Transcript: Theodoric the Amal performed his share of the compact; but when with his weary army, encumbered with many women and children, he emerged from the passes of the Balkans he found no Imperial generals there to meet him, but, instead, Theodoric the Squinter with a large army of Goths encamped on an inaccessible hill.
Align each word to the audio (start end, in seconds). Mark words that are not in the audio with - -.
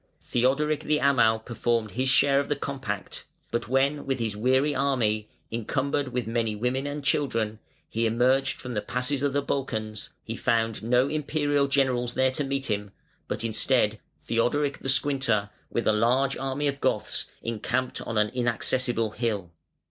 Theodoric 0.19 0.79
the 0.79 0.97
Amal 0.97 1.37
performed 1.41 1.91
his 1.91 2.09
share 2.09 2.39
of 2.39 2.49
the 2.49 2.55
compact; 2.55 3.25
but 3.51 3.67
when 3.67 4.03
with 4.07 4.17
his 4.17 4.35
weary 4.35 4.73
army, 4.73 5.29
encumbered 5.51 6.07
with 6.07 6.25
many 6.25 6.55
women 6.55 6.87
and 6.87 7.03
children, 7.03 7.59
he 7.87 8.07
emerged 8.07 8.59
from 8.59 8.73
the 8.73 8.81
passes 8.81 9.21
of 9.21 9.33
the 9.33 9.43
Balkans 9.43 10.09
he 10.23 10.35
found 10.35 10.81
no 10.81 11.07
Imperial 11.07 11.67
generals 11.67 12.15
there 12.15 12.31
to 12.31 12.43
meet 12.43 12.65
him, 12.65 12.89
but, 13.27 13.43
instead, 13.43 13.99
Theodoric 14.19 14.79
the 14.79 14.89
Squinter 14.89 15.51
with 15.69 15.85
a 15.87 15.93
large 15.93 16.35
army 16.35 16.67
of 16.67 16.81
Goths 16.81 17.27
encamped 17.43 18.01
on 18.01 18.17
an 18.17 18.29
inaccessible 18.29 19.11
hill. 19.11 19.51